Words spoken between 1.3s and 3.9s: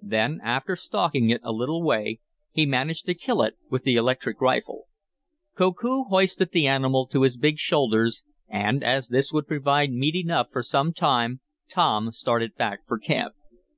a little way, he managed to kill it with